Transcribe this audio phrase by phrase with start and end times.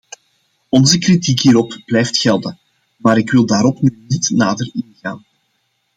[0.71, 2.59] Onze kritiek hierop blijft gelden,
[2.97, 5.25] maar ik wil daarop nu niet nader ingaan.